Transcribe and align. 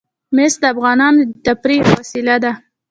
مس 0.35 0.53
د 0.61 0.63
افغانانو 0.73 1.21
د 1.27 1.31
تفریح 1.45 1.81
یوه 1.87 1.95
وسیله 2.01 2.35
ده. 2.43 2.51